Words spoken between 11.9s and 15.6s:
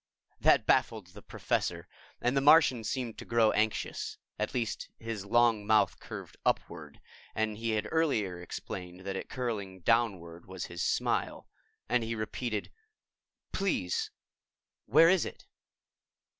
he repeated, "Please, where is it?"